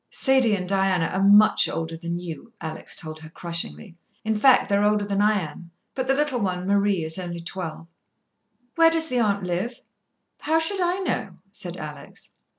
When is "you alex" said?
2.17-2.95